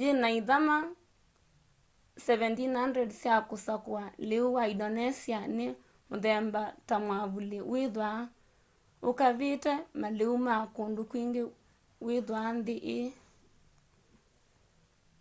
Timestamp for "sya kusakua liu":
3.20-4.46